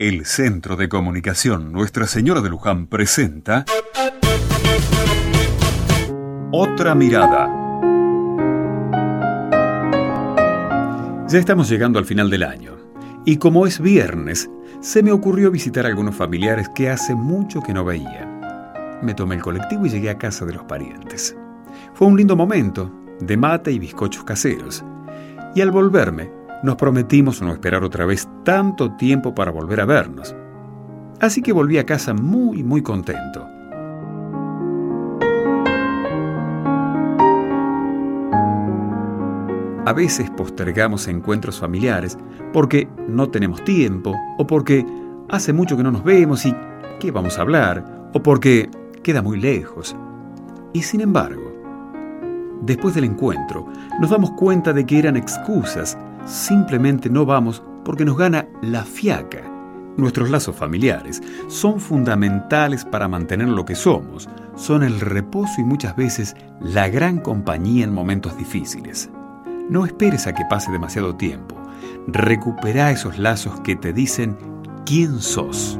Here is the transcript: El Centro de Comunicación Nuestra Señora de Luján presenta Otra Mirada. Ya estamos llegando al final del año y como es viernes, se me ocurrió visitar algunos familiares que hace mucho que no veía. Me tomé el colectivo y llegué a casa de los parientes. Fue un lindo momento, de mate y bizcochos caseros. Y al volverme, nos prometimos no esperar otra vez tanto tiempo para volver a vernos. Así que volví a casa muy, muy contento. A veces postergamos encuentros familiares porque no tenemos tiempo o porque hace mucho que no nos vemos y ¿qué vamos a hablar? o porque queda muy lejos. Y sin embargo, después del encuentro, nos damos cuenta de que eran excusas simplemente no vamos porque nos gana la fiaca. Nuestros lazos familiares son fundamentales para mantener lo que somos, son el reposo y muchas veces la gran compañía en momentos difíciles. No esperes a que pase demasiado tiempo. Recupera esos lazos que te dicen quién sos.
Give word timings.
El 0.00 0.24
Centro 0.24 0.76
de 0.76 0.88
Comunicación 0.88 1.72
Nuestra 1.72 2.06
Señora 2.06 2.40
de 2.40 2.48
Luján 2.48 2.86
presenta 2.86 3.66
Otra 6.50 6.94
Mirada. 6.94 7.46
Ya 11.28 11.38
estamos 11.38 11.68
llegando 11.68 11.98
al 11.98 12.06
final 12.06 12.30
del 12.30 12.44
año 12.44 12.78
y 13.26 13.36
como 13.36 13.66
es 13.66 13.78
viernes, 13.78 14.48
se 14.80 15.02
me 15.02 15.12
ocurrió 15.12 15.50
visitar 15.50 15.84
algunos 15.84 16.16
familiares 16.16 16.70
que 16.70 16.88
hace 16.88 17.14
mucho 17.14 17.60
que 17.60 17.74
no 17.74 17.84
veía. 17.84 18.98
Me 19.02 19.12
tomé 19.12 19.34
el 19.34 19.42
colectivo 19.42 19.84
y 19.84 19.90
llegué 19.90 20.08
a 20.08 20.16
casa 20.16 20.46
de 20.46 20.54
los 20.54 20.64
parientes. 20.64 21.36
Fue 21.92 22.08
un 22.08 22.16
lindo 22.16 22.36
momento, 22.36 22.90
de 23.20 23.36
mate 23.36 23.70
y 23.70 23.78
bizcochos 23.78 24.24
caseros. 24.24 24.82
Y 25.54 25.60
al 25.60 25.70
volverme, 25.70 26.39
nos 26.62 26.76
prometimos 26.76 27.40
no 27.42 27.52
esperar 27.52 27.84
otra 27.84 28.06
vez 28.06 28.28
tanto 28.44 28.92
tiempo 28.96 29.34
para 29.34 29.50
volver 29.50 29.80
a 29.80 29.84
vernos. 29.84 30.34
Así 31.20 31.42
que 31.42 31.52
volví 31.52 31.78
a 31.78 31.86
casa 31.86 32.14
muy, 32.14 32.62
muy 32.62 32.82
contento. 32.82 33.46
A 39.86 39.92
veces 39.92 40.30
postergamos 40.30 41.08
encuentros 41.08 41.58
familiares 41.58 42.16
porque 42.52 42.88
no 43.08 43.28
tenemos 43.28 43.64
tiempo 43.64 44.14
o 44.38 44.46
porque 44.46 44.86
hace 45.28 45.52
mucho 45.52 45.76
que 45.76 45.82
no 45.82 45.90
nos 45.90 46.04
vemos 46.04 46.46
y 46.46 46.54
¿qué 47.00 47.10
vamos 47.10 47.38
a 47.38 47.42
hablar? 47.42 48.00
o 48.12 48.22
porque 48.22 48.70
queda 49.02 49.22
muy 49.22 49.40
lejos. 49.40 49.96
Y 50.72 50.82
sin 50.82 51.00
embargo, 51.00 51.52
después 52.62 52.94
del 52.94 53.04
encuentro, 53.04 53.66
nos 54.00 54.10
damos 54.10 54.30
cuenta 54.32 54.72
de 54.72 54.84
que 54.84 54.98
eran 54.98 55.16
excusas 55.16 55.96
simplemente 56.26 57.10
no 57.10 57.24
vamos 57.26 57.62
porque 57.84 58.04
nos 58.04 58.16
gana 58.16 58.46
la 58.62 58.84
fiaca. 58.84 59.42
Nuestros 59.96 60.30
lazos 60.30 60.56
familiares 60.56 61.22
son 61.48 61.80
fundamentales 61.80 62.84
para 62.84 63.08
mantener 63.08 63.48
lo 63.48 63.64
que 63.64 63.74
somos, 63.74 64.28
son 64.54 64.82
el 64.82 65.00
reposo 65.00 65.60
y 65.60 65.64
muchas 65.64 65.96
veces 65.96 66.36
la 66.60 66.88
gran 66.88 67.18
compañía 67.18 67.84
en 67.84 67.92
momentos 67.92 68.36
difíciles. 68.36 69.10
No 69.68 69.84
esperes 69.84 70.26
a 70.26 70.34
que 70.34 70.44
pase 70.48 70.72
demasiado 70.72 71.16
tiempo. 71.16 71.56
Recupera 72.06 72.90
esos 72.90 73.18
lazos 73.18 73.60
que 73.60 73.76
te 73.76 73.92
dicen 73.92 74.36
quién 74.84 75.20
sos. 75.20 75.78